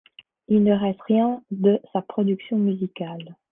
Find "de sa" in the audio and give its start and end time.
1.51-2.01